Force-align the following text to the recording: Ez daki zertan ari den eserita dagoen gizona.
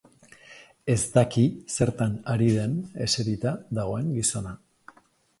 Ez 0.93 1.01
daki 1.17 1.43
zertan 1.75 2.15
ari 2.35 2.47
den 2.55 2.73
eserita 3.07 3.53
dagoen 3.81 4.09
gizona. 4.15 4.55